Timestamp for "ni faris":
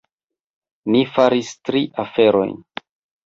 0.95-1.51